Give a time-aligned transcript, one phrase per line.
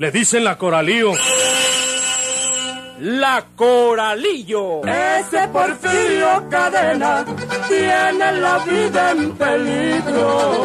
[0.00, 1.12] Le dicen la coralío.
[3.00, 4.80] La Coralillo.
[4.86, 7.22] Ese Porfirio Cadena
[7.68, 10.64] tiene la vida en peligro.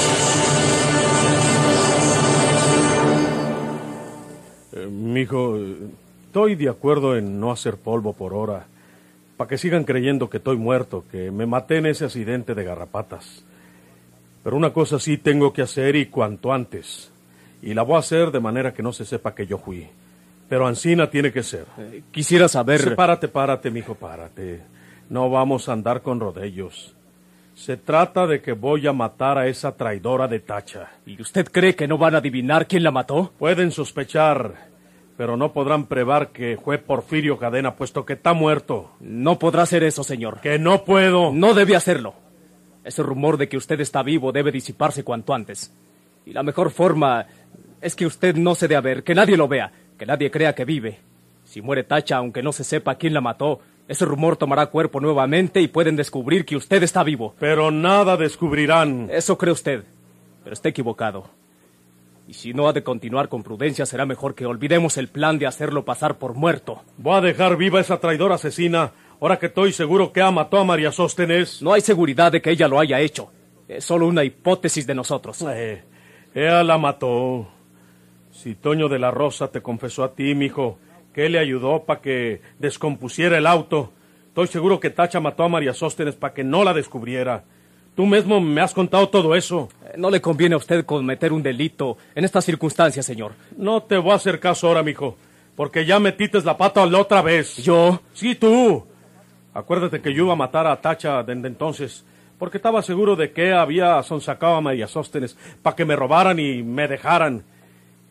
[5.11, 5.75] Mijo, eh,
[6.25, 8.65] estoy de acuerdo en no hacer polvo por hora.
[9.37, 13.43] Para que sigan creyendo que estoy muerto, que me maté en ese accidente de garrapatas.
[14.43, 17.11] Pero una cosa sí tengo que hacer y cuanto antes.
[17.61, 19.87] Y la voy a hacer de manera que no se sepa que yo fui.
[20.49, 21.65] Pero Ancina tiene que ser.
[22.11, 22.81] Quisiera saber...
[22.81, 24.61] Sí, párate, párate, mijo, párate.
[25.09, 26.95] No vamos a andar con rodellos.
[27.55, 30.89] Se trata de que voy a matar a esa traidora de Tacha.
[31.05, 33.31] ¿Y usted cree que no van a adivinar quién la mató?
[33.37, 34.70] Pueden sospechar,
[35.21, 38.89] pero no podrán probar que fue Porfirio Cadena, puesto que está muerto.
[38.99, 40.39] No podrá hacer eso, señor.
[40.41, 41.31] Que no puedo.
[41.31, 42.15] No debe hacerlo.
[42.83, 45.71] Ese rumor de que usted está vivo debe disiparse cuanto antes.
[46.25, 47.27] Y la mejor forma
[47.81, 50.55] es que usted no se dé a ver, que nadie lo vea, que nadie crea
[50.55, 50.97] que vive.
[51.43, 55.61] Si muere Tacha, aunque no se sepa quién la mató, ese rumor tomará cuerpo nuevamente
[55.61, 57.35] y pueden descubrir que usted está vivo.
[57.37, 59.07] Pero nada descubrirán.
[59.11, 59.83] Eso cree usted,
[60.43, 61.40] pero está equivocado.
[62.31, 65.47] Y si no ha de continuar con prudencia, será mejor que olvidemos el plan de
[65.47, 66.81] hacerlo pasar por muerto.
[66.95, 70.63] Voy a dejar viva esa traidora asesina, ahora que estoy seguro que ha mató a
[70.63, 71.61] María Sóstenes.
[71.61, 73.33] No hay seguridad de que ella lo haya hecho.
[73.67, 75.43] Es solo una hipótesis de nosotros.
[75.53, 75.83] Eh,
[76.33, 77.49] ella la mató.
[78.31, 80.79] Si Toño de la Rosa te confesó a ti, mijo,
[81.13, 83.91] que él le ayudó para que descompusiera el auto,
[84.27, 87.43] estoy seguro que Tacha mató a María Sóstenes para que no la descubriera.
[87.93, 89.67] Tú mismo me has contado todo eso.
[89.97, 93.33] No le conviene a usted cometer un delito en estas circunstancias, señor.
[93.57, 95.17] No te voy a hacer caso ahora, mijo,
[95.55, 97.57] porque ya metites la pata la otra vez.
[97.57, 98.01] ¿Yo?
[98.13, 98.85] Sí, tú.
[99.53, 102.05] Acuérdate que yo iba a matar a Tacha desde entonces,
[102.39, 106.63] porque estaba seguro de que había sonsacado a María Sóstenes para que me robaran y
[106.63, 107.43] me dejaran.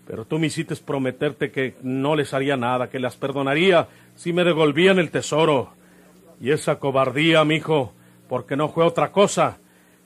[0.07, 4.45] Pero tú me hiciste prometerte que no les haría nada, que las perdonaría si me
[4.45, 5.71] devolvían el tesoro.
[6.41, 7.93] Y esa cobardía, mijo,
[8.29, 9.59] porque no fue otra cosa,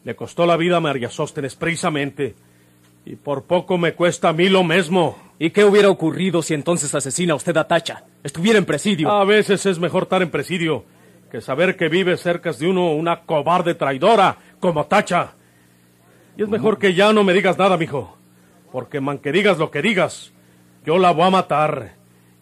[0.05, 2.35] le costó la vida a María Sóstenes precisamente.
[3.07, 5.19] Y por poco me cuesta a mí lo mismo.
[5.39, 8.05] ¿Y qué hubiera ocurrido si entonces asesina usted a Tacha?
[8.23, 9.11] Estuviera en presidio.
[9.11, 10.85] A veces es mejor estar en presidio
[11.35, 15.33] que saber que vive cerca de uno una cobarde traidora como Tacha.
[16.37, 18.17] Y es mejor que ya no me digas nada, mijo.
[18.71, 20.33] Porque man que digas lo que digas,
[20.87, 21.95] yo la voy a matar.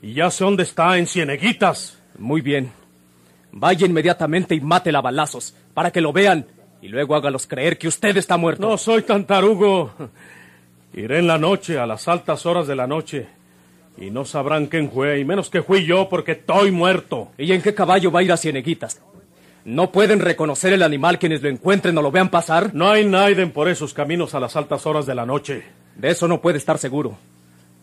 [0.02, 2.02] Y ya sé dónde está, en Cieneguitas.
[2.18, 2.70] Muy bien.
[3.50, 6.46] Vaya inmediatamente y mátela a balazos, para que lo vean,
[6.82, 8.68] y luego hágalos creer que usted está muerto.
[8.68, 9.92] No soy tan tarugo.
[10.92, 13.28] Iré en la noche, a las altas horas de la noche.
[13.96, 17.30] Y no sabrán quién fue, y menos que fui yo, porque estoy muerto.
[17.38, 19.00] ¿Y en qué caballo va a ir a Cieneguitas?
[19.64, 22.74] ¿No pueden reconocer el animal quienes lo encuentren o lo vean pasar?
[22.74, 25.62] No hay Naiden por esos caminos a las altas horas de la noche.
[25.94, 27.16] De eso no puede estar seguro.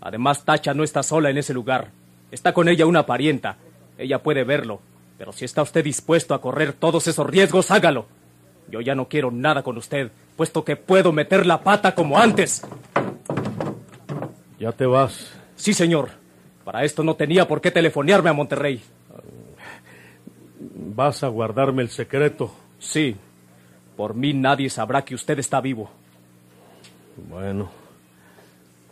[0.01, 1.91] Además, Tacha no está sola en ese lugar.
[2.31, 3.55] Está con ella una parienta.
[3.97, 4.81] Ella puede verlo.
[5.17, 8.07] Pero si está usted dispuesto a correr todos esos riesgos, hágalo.
[8.69, 12.61] Yo ya no quiero nada con usted, puesto que puedo meter la pata como antes.
[14.59, 15.31] Ya te vas.
[15.55, 16.09] Sí, señor.
[16.63, 18.81] Para esto no tenía por qué telefonearme a Monterrey.
[20.95, 22.53] Vas a guardarme el secreto.
[22.77, 23.15] Sí.
[23.97, 25.89] Por mí nadie sabrá que usted está vivo.
[27.27, 27.69] Bueno,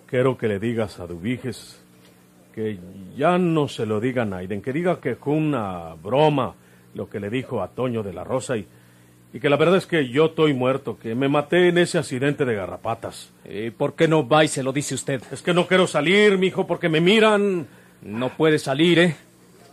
[0.08, 1.80] quiero que le digas a Dubiges
[2.54, 2.80] que
[3.16, 6.56] ya no se lo diga a Naiden, que diga que fue una broma
[6.96, 8.68] lo que le dijo a Toño de la Rosa y,
[9.38, 12.44] y que la verdad es que yo estoy muerto, que me maté en ese accidente
[12.44, 13.32] de garrapatas.
[13.48, 15.22] ¿Y por qué no va y se lo dice usted?
[15.32, 17.68] Es que no quiero salir, mijo, porque me miran.
[18.02, 19.16] No puede salir, ¿eh?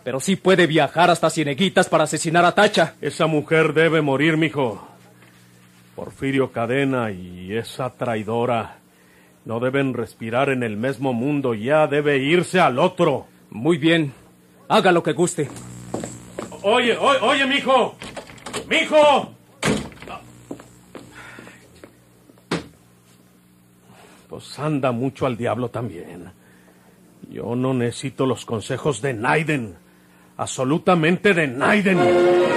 [0.04, 2.96] Pero sí puede viajar hasta Cieneguitas para asesinar a Tacha.
[3.00, 4.86] Esa mujer debe morir, mijo.
[5.96, 8.80] Porfirio Cadena y esa traidora
[9.46, 13.28] no deben respirar en el mismo mundo, ya debe irse al otro.
[13.48, 14.12] Muy bien.
[14.68, 15.48] Haga lo que guste.
[16.60, 17.96] oye, oye, oye, mijo.
[18.68, 19.33] Mijo.
[24.28, 26.30] Pues anda mucho al diablo también.
[27.30, 29.76] Yo no necesito los consejos de Naiden.
[30.36, 32.53] Absolutamente de Naiden.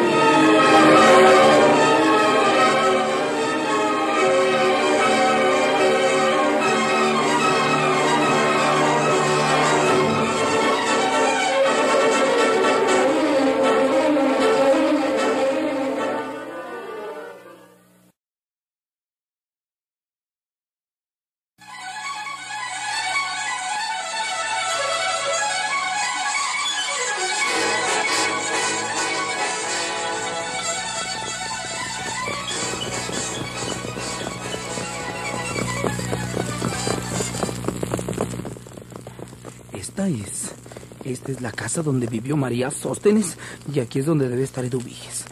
[40.08, 41.42] Esta es.
[41.42, 43.38] La casa donde vivió María Sóstenes
[43.74, 45.26] y aquí es donde debe estar Eduviges.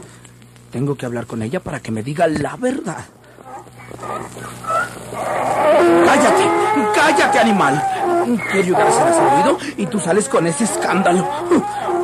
[0.71, 3.05] Tengo que hablar con ella para que me diga la verdad.
[6.05, 6.49] ¡Cállate!
[6.93, 7.81] ¡Cállate, animal!
[8.53, 11.25] Ayudar a hacer ruido y tú sales con ese escándalo.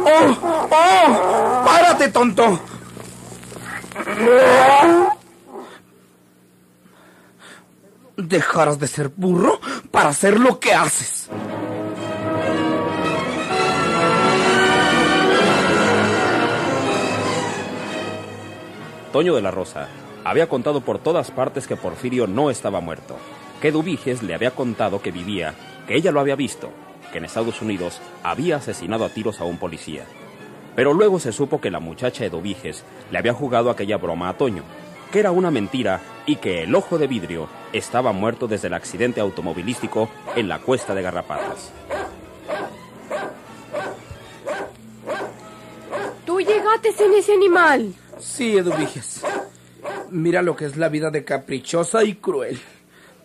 [0.06, 0.68] ¡Oh!
[0.72, 1.64] ¡Oh!
[1.66, 2.60] ¡Párate, tonto!
[8.16, 9.60] Dejarás de ser burro
[9.92, 11.30] para hacer lo que haces.
[19.12, 19.90] Toño de la Rosa
[20.24, 23.18] había contado por todas partes que Porfirio no estaba muerto,
[23.62, 25.54] que Dubiges le había contado que vivía,
[25.86, 26.70] que ella lo había visto,
[27.12, 30.06] que en Estados Unidos había asesinado a tiros a un policía.
[30.76, 34.64] Pero luego se supo que la muchacha Eduviges le había jugado aquella broma a Toño,
[35.12, 39.20] que era una mentira y que el ojo de vidrio estaba muerto desde el accidente
[39.20, 41.74] automovilístico en la cuesta de Garrapatas.
[46.26, 47.94] Tú llegaste en ese animal.
[48.22, 49.22] Sí, Eduviges.
[50.10, 52.60] Mira lo que es la vida de caprichosa y cruel.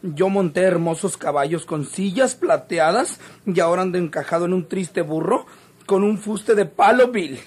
[0.03, 5.47] Yo monté hermosos caballos con sillas plateadas y ahora ando encajado en un triste burro
[5.85, 7.39] con un fuste de palo vil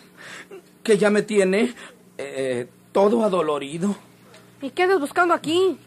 [0.84, 1.74] que ya me tiene
[2.18, 3.96] eh, todo adolorido.
[4.62, 5.78] ¿Y qué andas buscando aquí?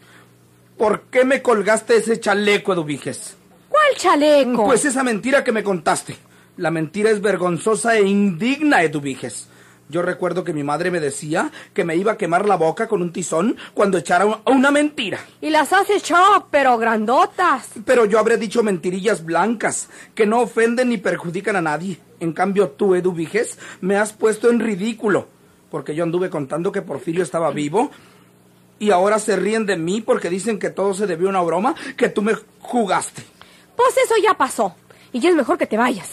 [0.77, 3.35] ¿Por qué me colgaste ese chaleco, Eduviges?
[3.69, 4.65] ¿Cuál chaleco?
[4.65, 6.15] Pues esa mentira que me contaste.
[6.57, 9.47] La mentira es vergonzosa e indigna, Eduviges.
[9.93, 13.03] Yo recuerdo que mi madre me decía que me iba a quemar la boca con
[13.03, 15.19] un tizón cuando echara un- una mentira.
[15.39, 17.69] Y las has echado, pero grandotas.
[17.85, 21.99] Pero yo habré dicho mentirillas blancas, que no ofenden ni perjudican a nadie.
[22.19, 25.27] En cambio, tú, Edu Viges, me has puesto en ridículo,
[25.69, 27.91] porque yo anduve contando que Porfirio estaba vivo,
[28.79, 31.75] y ahora se ríen de mí porque dicen que todo se debió a una broma
[31.95, 33.21] que tú me jugaste.
[33.75, 34.75] Pues eso ya pasó.
[35.11, 36.09] Y ya es mejor que te vayas.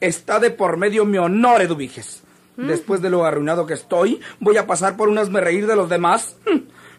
[0.00, 1.74] Está de por medio mi honor, Edu
[2.66, 5.88] Después de lo arruinado que estoy, voy a pasar por un hazme reír de los
[5.88, 6.36] demás.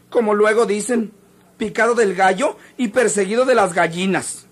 [0.09, 1.11] Como luego dicen,
[1.57, 4.47] picado del gallo y perseguido de las gallinas.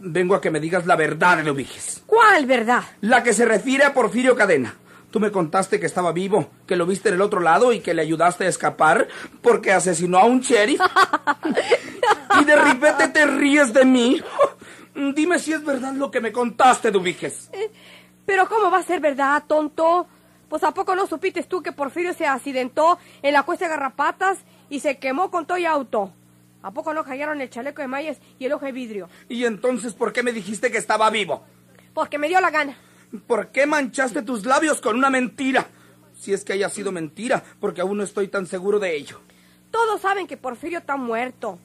[0.00, 2.02] Vengo a que me digas la verdad, Edu Viges.
[2.06, 2.82] ¿Cuál verdad?
[3.00, 4.74] La que se refiere a Porfirio Cadena.
[5.10, 7.94] Tú me contaste que estaba vivo, que lo viste en el otro lado y que
[7.94, 9.08] le ayudaste a escapar
[9.40, 10.80] porque asesinó a un sheriff.
[12.40, 14.22] y de repente te ríes de mí.
[15.14, 17.50] Dime si es verdad lo que me contaste, Dubiges.
[18.26, 20.06] Pero ¿cómo va a ser verdad, tonto?
[20.48, 24.38] Pues ¿a poco no supiste tú que Porfirio se accidentó en la cuesta de Garrapatas
[24.70, 26.12] y se quemó con todo y auto?
[26.62, 29.08] ¿A poco no cayeron el chaleco de mallas y el ojo de vidrio?
[29.28, 31.44] ¿Y entonces por qué me dijiste que estaba vivo?
[31.94, 32.76] Porque me dio la gana.
[33.26, 35.66] ¿Por qué manchaste tus labios con una mentira?
[36.14, 39.20] Si es que haya sido mentira, porque aún no estoy tan seguro de ello.
[39.70, 41.58] Todos saben que Porfirio está muerto.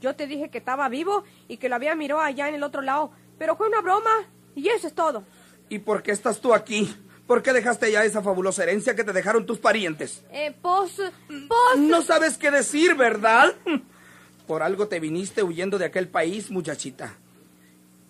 [0.00, 2.82] Yo te dije que estaba vivo y que lo había mirado allá en el otro
[2.82, 4.10] lado, pero fue una broma
[4.56, 5.22] y eso es todo.
[5.68, 6.92] ¿Y por qué estás tú aquí?
[7.26, 10.22] ¿Por qué dejaste ya esa fabulosa herencia que te dejaron tus parientes?
[10.30, 11.78] Eh, pues, pues...
[11.78, 13.54] No sabes qué decir, ¿verdad?
[14.46, 17.14] Por algo te viniste huyendo de aquel país, muchachita.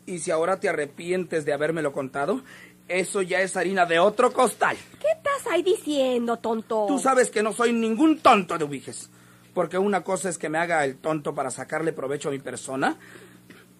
[0.07, 2.43] Y si ahora te arrepientes de habérmelo contado,
[2.89, 4.77] eso ya es harina de otro costal.
[5.01, 6.87] ¿Qué estás ahí diciendo, tonto?
[6.89, 9.11] Tú sabes que no soy ningún tonto de Ubiges.
[9.55, 12.97] Porque una cosa es que me haga el tonto para sacarle provecho a mi persona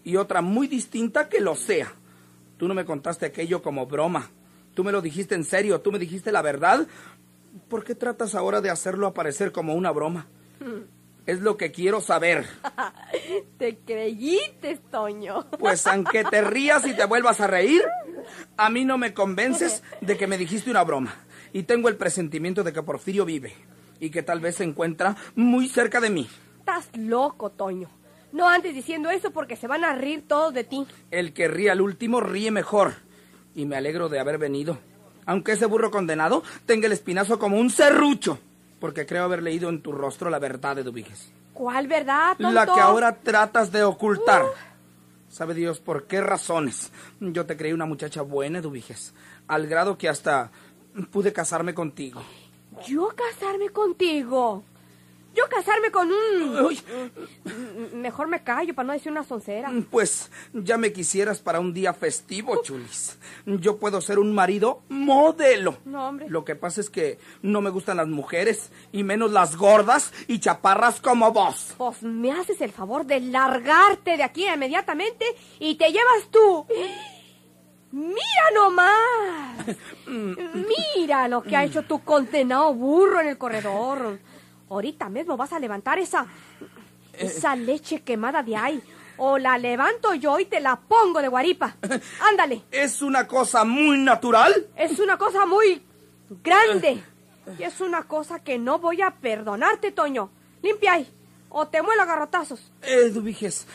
[0.05, 1.93] y otra muy distinta que lo sea.
[2.59, 4.31] Tú no me contaste aquello como broma.
[4.75, 6.87] Tú me lo dijiste en serio, tú me dijiste la verdad.
[7.69, 10.27] ¿Por qué tratas ahora de hacerlo aparecer como una broma?
[11.27, 12.47] Es lo que quiero saber.
[13.59, 15.47] Te creíste, Toño.
[15.59, 17.83] Pues aunque te rías y te vuelvas a reír,
[18.57, 21.15] a mí no me convences de que me dijiste una broma.
[21.53, 23.55] Y tengo el presentimiento de que Porfirio vive
[24.01, 26.29] y que tal vez se encuentra muy cerca de mí.
[26.59, 27.89] Estás loco, Toño.
[28.33, 30.87] No andes diciendo eso porque se van a reír todos de ti.
[31.11, 32.95] El que ríe al último ríe mejor.
[33.55, 34.79] Y me alegro de haber venido.
[35.27, 38.39] Aunque ese burro condenado tenga el espinazo como un serrucho.
[38.81, 41.31] Porque creo haber leído en tu rostro la verdad de Dubiges.
[41.53, 42.51] ¿Cuál verdad, tonto?
[42.53, 44.45] La que ahora tratas de ocultar.
[45.29, 46.91] Sabe Dios por qué razones.
[47.21, 49.15] Yo te creí una muchacha buena, Dubiges.
[49.47, 50.51] Al grado que hasta
[51.11, 52.23] pude casarme contigo.
[52.87, 54.65] ¿Yo casarme contigo?
[55.35, 56.59] Yo casarme con un...
[56.67, 56.79] Uy,
[57.95, 59.71] Mejor me callo para no decir una soncera.
[59.91, 63.19] pues ya me quisieras para un día festivo, Chulis.
[63.47, 65.79] Yo puedo ser un marido modelo.
[65.85, 66.29] No, hombre.
[66.29, 70.39] Lo que pasa es que no me gustan las mujeres, y menos las gordas y
[70.39, 71.75] chaparras como vos.
[71.79, 75.25] Pues me haces el favor de largarte de aquí inmediatamente
[75.59, 76.67] y te llevas tú.
[77.91, 79.67] Mira nomás.
[80.97, 84.19] Mira lo que ha hecho tu condenado burro en el corredor.
[84.73, 86.27] Ahorita mismo vas a levantar esa
[87.13, 88.83] esa leche quemada de ahí
[89.19, 91.77] o la levanto yo y te la pongo de guaripa.
[92.29, 92.63] Ándale.
[92.71, 94.67] Es una cosa muy natural.
[94.77, 95.83] Es una cosa muy
[96.43, 97.03] grande.
[97.59, 100.31] Y es una cosa que no voy a perdonarte, Toño.
[100.63, 101.09] Limpia ahí.
[101.51, 102.73] O te muelo a garrotazos.
[102.83, 103.67] Eh, Dubiges,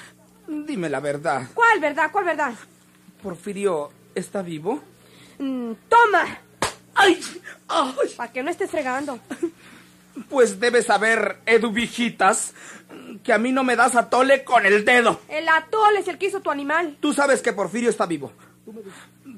[0.48, 1.48] dime la verdad.
[1.54, 2.10] ¿Cuál verdad?
[2.12, 2.54] ¿Cuál verdad?
[3.22, 4.82] ¿Porfirio está vivo?
[5.38, 6.40] Mm, toma.
[6.96, 7.20] ¡Ay!
[7.68, 8.10] ¡Ay!
[8.16, 9.20] Para que no estés fregando.
[10.30, 12.54] Pues debes saber, Eduvijitas,
[13.24, 15.20] que a mí no me das a tole con el dedo.
[15.30, 16.98] El atole es el que hizo tu animal.
[17.00, 18.32] Tú sabes que Porfirio está vivo.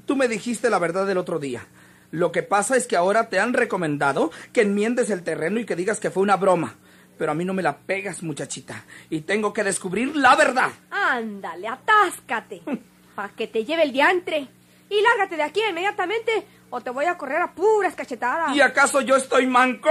[0.06, 1.68] Tú me dijiste la verdad el otro día.
[2.12, 5.76] Lo que pasa es que ahora te han recomendado que enmiendes el terreno y que
[5.76, 6.76] digas que fue una broma.
[7.18, 8.86] Pero a mí no me la pegas, muchachita.
[9.10, 10.70] Y tengo que descubrir la verdad.
[10.90, 12.62] Ándale, atáscate.
[13.16, 14.48] Para que te lleve el diantre.
[14.90, 18.56] Y lárgate de aquí inmediatamente o te voy a correr a puras cachetadas.
[18.56, 19.90] ¿Y acaso yo estoy manco?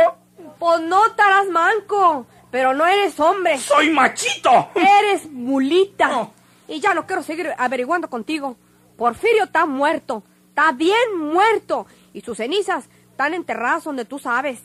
[0.58, 3.58] Pues no estarás manco, pero no eres hombre.
[3.58, 4.70] ¡Soy machito!
[4.74, 6.08] Eres mulita.
[6.08, 6.32] No.
[6.68, 8.56] Y ya no quiero seguir averiguando contigo.
[8.96, 10.22] Porfirio está muerto.
[10.48, 11.86] Está bien muerto.
[12.12, 14.60] Y sus cenizas están enterradas donde tú sabes.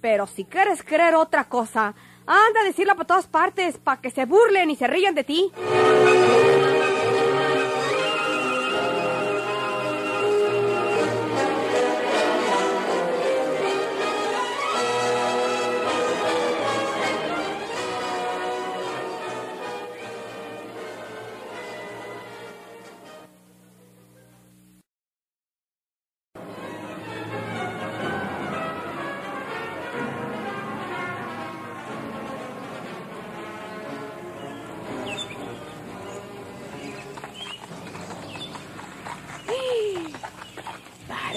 [0.00, 1.94] Pero si quieres creer otra cosa,
[2.26, 5.52] anda a decirla por todas partes para que se burlen y se rían de ti.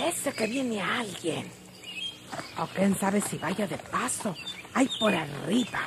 [0.04, 1.50] Parece que viene alguien.
[2.58, 4.36] O quién sabe si vaya de paso.
[4.74, 5.80] Ahí por arriba.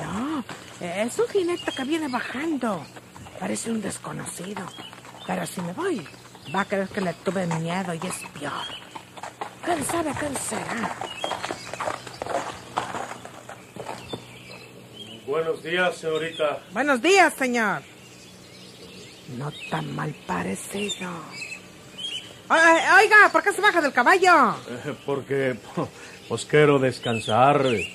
[0.00, 0.44] No,
[0.80, 2.84] es un jinete que viene bajando.
[3.40, 4.64] Parece un desconocido.
[5.26, 6.06] Pero si me voy,
[6.54, 8.68] va a creer que le tuve miedo y es peor.
[9.64, 10.96] ¿Quién sabe quién será?
[15.26, 16.62] Buenos días, señorita.
[16.72, 17.82] Buenos días, señor.
[19.36, 21.10] No tan mal parecido.
[22.50, 24.54] Oiga, oiga, ¿por qué se baja del caballo?
[24.68, 25.56] Eh, Porque
[26.28, 27.92] pues quiero descansar eh,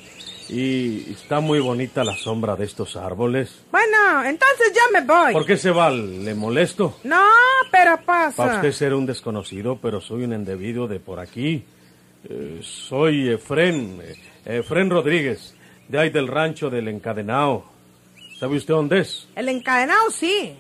[0.50, 3.64] y está muy bonita la sombra de estos árboles.
[3.72, 5.34] Bueno, entonces ya me voy.
[5.34, 5.90] ¿Por qué se va?
[5.90, 7.00] ¿Le molesto?
[7.04, 7.26] No,
[7.72, 8.56] pero Para pasa.
[8.56, 11.66] usted ser un desconocido, pero soy un endebido de por aquí.
[12.30, 14.16] Eh, soy Efren, eh,
[14.60, 15.56] Efren Rodríguez,
[15.88, 17.66] de ahí del rancho del Encadenao.
[18.40, 19.28] ¿Sabe usted dónde es?
[19.36, 20.56] El encadenado sí.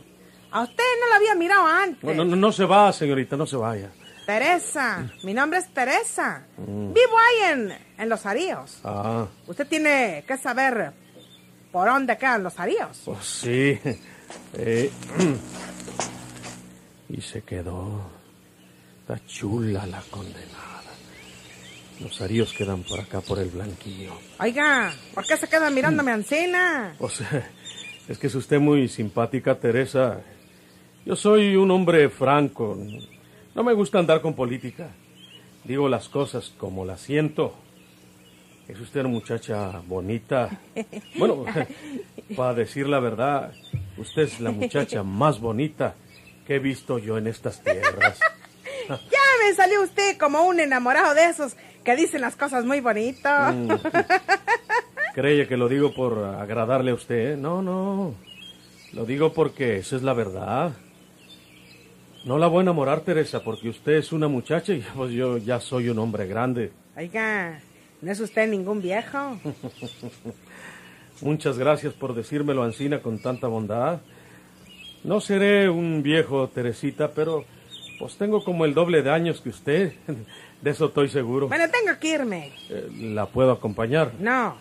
[0.54, 2.16] A usted no lo había mirado antes.
[2.16, 3.90] No, no, no se va, señorita, no se vaya.
[4.28, 6.46] Teresa, mi nombre es Teresa.
[6.58, 8.80] Vivo ahí en, en Los Aríos.
[8.84, 10.94] Ah, Usted tiene que saber
[11.72, 13.02] por dónde quedan Los Aríos.
[13.04, 13.80] pues sí.
[14.54, 14.92] Eh,
[17.10, 18.02] y se quedó.
[19.02, 20.84] Está chula la condenada.
[22.00, 24.14] Los aríos quedan por acá, por el blanquillo.
[24.40, 26.96] Oiga, ¿por qué se queda mirándome ancina?
[26.98, 27.22] Pues
[28.08, 30.22] es que es usted muy simpática, Teresa.
[31.06, 32.78] Yo soy un hombre franco.
[33.54, 34.90] No me gusta andar con política.
[35.66, 37.56] Digo las cosas como las siento.
[38.70, 40.50] Es usted una muchacha bonita.
[41.18, 41.46] Bueno,
[42.36, 43.54] para decir la verdad,
[43.98, 45.96] usted es la muchacha más bonita
[46.48, 48.20] que he visto yo en estas tierras.
[48.88, 53.54] Ya me salió usted como un enamorado de esos que dicen las cosas muy bonitas.
[53.54, 53.72] Mm.
[55.14, 57.34] Cree que lo digo por agradarle a usted.
[57.34, 57.38] ¿eh?
[57.38, 58.16] No, no.
[58.94, 60.74] Lo digo porque esa es la verdad.
[62.26, 65.60] No la voy a enamorar, Teresa, porque usted es una muchacha y pues yo ya
[65.60, 66.72] soy un hombre grande.
[66.96, 67.60] Oiga,
[68.02, 69.38] no es usted ningún viejo.
[71.22, 74.00] Muchas gracias por decírmelo, Ancina, con tanta bondad.
[75.04, 77.44] No seré un viejo, Teresita, pero
[78.00, 79.94] Pues tengo como el doble de años que usted.
[80.62, 81.50] De eso estoy seguro.
[81.50, 82.54] Bueno, tengo que irme.
[82.70, 84.14] Eh, ¿La puedo acompañar?
[84.20, 84.56] No.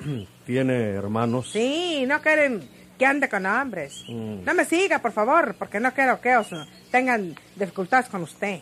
[0.46, 1.50] ¿Tiene hermanos?
[1.50, 2.62] Sí, no quieren
[3.02, 4.04] que ande con hombres.
[4.08, 4.44] Mm.
[4.44, 6.46] No me siga, por favor, porque no quiero que os
[6.92, 8.60] tengan dificultades con usted.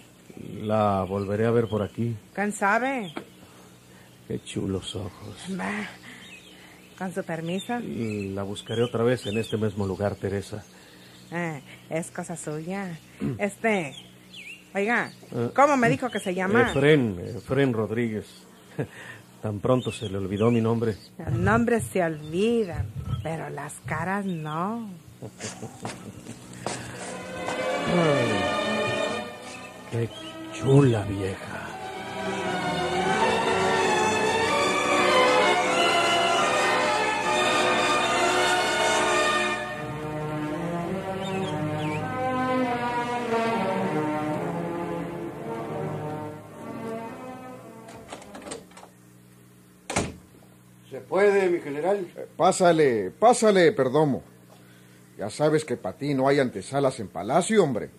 [0.63, 2.17] La volveré a ver por aquí.
[2.35, 3.13] ¿Quién sabe?
[4.27, 5.37] Qué chulos ojos.
[5.61, 5.87] Va.
[6.97, 7.79] Con su permiso.
[7.83, 10.65] La buscaré otra vez en este mismo lugar, Teresa.
[11.31, 12.99] Ah, es cosa suya.
[13.39, 13.95] Este.
[14.75, 16.71] Oiga, Eh, ¿cómo me dijo que se llama?
[16.71, 18.25] Efren, Efren Rodríguez.
[19.43, 20.97] Tan pronto se le olvidó mi nombre.
[21.19, 22.87] Los nombres se olvidan,
[23.23, 24.89] pero las caras no.
[29.91, 30.09] Qué
[30.53, 32.60] chula vieja.
[51.11, 52.07] Puede, mi general?
[52.37, 54.23] Pásale, pásale, Perdomo.
[55.19, 57.91] Ya sabes que para ti no hay antesalas en palacio, hombre.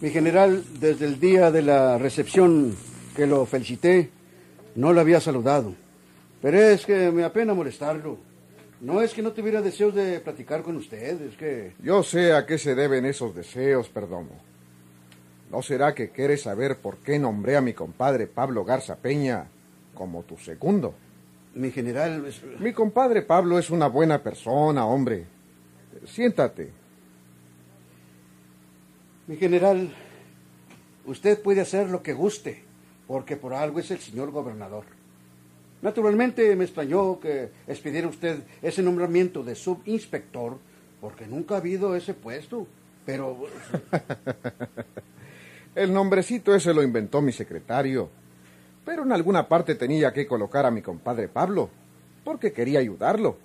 [0.00, 2.76] Mi general, desde el día de la recepción
[3.16, 4.10] que lo felicité,
[4.76, 5.74] no lo había saludado.
[6.40, 8.18] Pero es que me apena molestarlo.
[8.80, 11.72] No es que no tuviera deseos de platicar con usted, es que...
[11.82, 14.38] Yo sé a qué se deben esos deseos, Perdomo.
[15.50, 19.46] ¿No será que quieres saber por qué nombré a mi compadre Pablo Garza Peña
[19.94, 20.94] como tu segundo?
[21.58, 22.24] Mi general...
[22.26, 25.26] es- Mi compadre Pablo es una buena persona, hombre.
[26.06, 26.70] Siéntate.
[29.26, 29.92] Mi general,
[31.04, 32.62] usted puede hacer lo que guste,
[33.08, 34.84] porque por algo es el señor gobernador.
[35.82, 40.58] Naturalmente me extrañó que expidiera usted ese nombramiento de subinspector,
[41.00, 42.68] porque nunca ha habido ese puesto.
[43.04, 43.36] Pero
[45.74, 48.10] El nombrecito ese lo inventó mi secretario.
[48.88, 51.68] Pero en alguna parte tenía que colocar a mi compadre Pablo,
[52.24, 53.36] porque quería ayudarlo.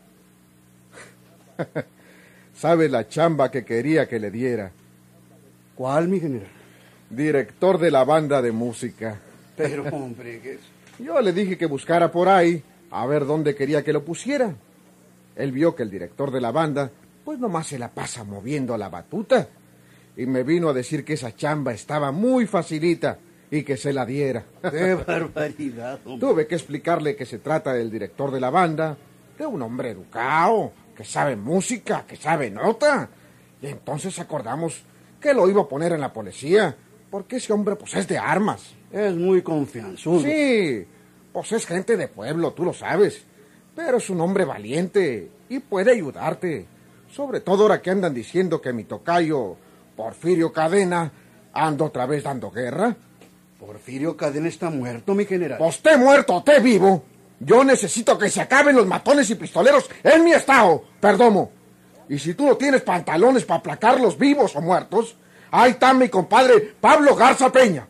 [2.55, 4.71] ¿Sabe la chamba que quería que le diera?
[5.75, 6.47] ¿Cuál, mi general?
[7.09, 9.19] Director de la banda de música.
[9.57, 10.61] Pero, hombre, ¿qué es?
[10.97, 14.55] Yo le dije que buscara por ahí a ver dónde quería que lo pusiera.
[15.35, 16.89] Él vio que el director de la banda,
[17.25, 19.49] pues nomás se la pasa moviendo la batuta.
[20.15, 23.17] Y me vino a decir que esa chamba estaba muy facilita
[23.53, 24.43] y que se la diera.
[24.71, 26.27] ¡Qué barbaridad, hombre!
[26.27, 28.97] Tuve que explicarle que se trata del director de la banda,
[29.37, 33.09] de un hombre educado, que sabe música, que sabe nota.
[33.61, 34.81] Y entonces acordamos
[35.21, 36.75] que lo iba a poner en la policía,
[37.11, 38.73] porque ese hombre pues es de armas.
[38.91, 40.21] Es muy confianzudo.
[40.21, 40.87] Sí,
[41.31, 43.23] pues es gente de pueblo, tú lo sabes.
[43.75, 46.65] Pero es un hombre valiente y puede ayudarte.
[47.11, 49.55] Sobre todo ahora que andan diciendo que mi tocayo,
[49.95, 51.11] Porfirio Cadena,
[51.53, 52.95] anda otra vez dando guerra.
[53.65, 55.57] Porfirio Cadena está muerto, mi general.
[55.57, 57.01] Pues te muerto te vivo.
[57.39, 61.49] Yo necesito que se acaben los matones y pistoleros en mi estado, perdomo.
[62.09, 65.15] Y si tú no tienes pantalones para aplacarlos vivos o muertos,
[65.49, 67.87] ahí está mi compadre Pablo Garza Peña.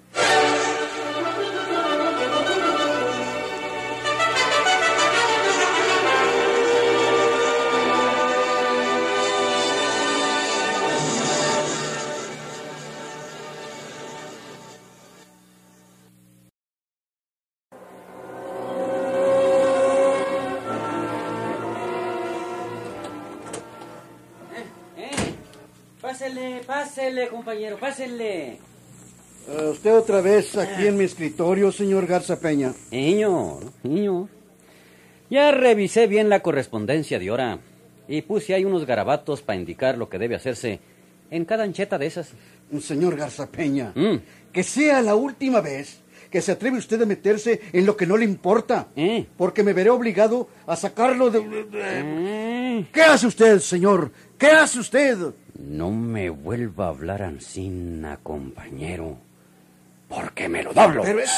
[26.34, 28.58] Pásele, pásele, compañero, pásele.
[29.48, 32.74] Eh, usted otra vez aquí en mi escritorio, señor Garza Peña.
[32.90, 34.30] Señor, señor.
[35.30, 37.60] Ya revisé bien la correspondencia de hora
[38.08, 40.80] y puse ahí unos garabatos para indicar lo que debe hacerse
[41.30, 42.32] en cada ancheta de esas.
[42.82, 44.16] Señor Garza Peña, Mm.
[44.52, 46.00] que sea la última vez
[46.32, 48.88] que se atreve usted a meterse en lo que no le importa.
[48.96, 49.28] ¿Eh?
[49.38, 51.42] Porque me veré obligado a sacarlo de...
[51.42, 51.68] de-
[52.80, 54.12] Eh, ¿Qué hace usted, señor?
[54.36, 55.16] ¿Qué hace usted?
[55.66, 59.18] No me vuelva a hablar ansina, compañero,
[60.10, 61.04] porque me lo doblo.
[61.04, 61.32] Pero es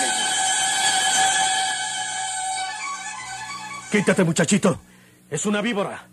[3.92, 3.98] que...
[3.98, 4.82] Quítate, muchachito.
[5.30, 6.08] Es una víbora.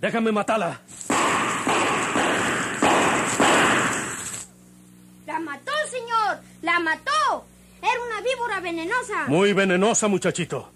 [0.00, 0.80] Déjame matarla.
[5.26, 6.38] ¡La mató, señor!
[6.62, 7.46] ¡La mató!
[7.82, 9.26] Era una víbora venenosa.
[9.26, 10.70] Muy venenosa, muchachito.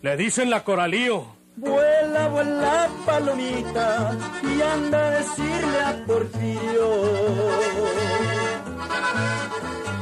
[0.00, 1.36] Le dicen la coralío.
[1.60, 6.90] Vuela, vuela, palomita, y anda a decirle a Porfirio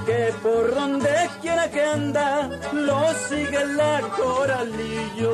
[0.07, 5.33] que por donde quiera que anda lo sigue la coralillo.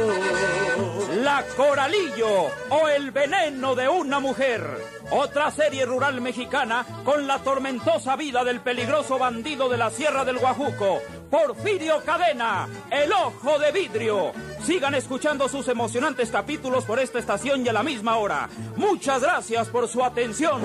[1.23, 4.94] La Coralillo o el veneno de una mujer.
[5.11, 10.39] Otra serie rural mexicana con la tormentosa vida del peligroso bandido de la Sierra del
[10.39, 14.33] Guajuco, Porfirio Cadena, el ojo de vidrio.
[14.63, 18.49] Sigan escuchando sus emocionantes capítulos por esta estación y a la misma hora.
[18.77, 20.61] Muchas gracias por su atención.